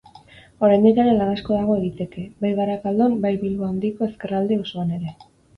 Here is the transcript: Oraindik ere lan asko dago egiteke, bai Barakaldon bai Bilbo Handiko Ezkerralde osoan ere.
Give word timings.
Oraindik 0.67 1.01
ere 1.03 1.11
lan 1.17 1.33
asko 1.33 1.57
dago 1.59 1.75
egiteke, 1.81 2.25
bai 2.45 2.53
Barakaldon 2.63 3.21
bai 3.27 3.33
Bilbo 3.45 3.71
Handiko 3.71 4.11
Ezkerralde 4.11 4.63
osoan 4.67 4.99
ere. 5.01 5.19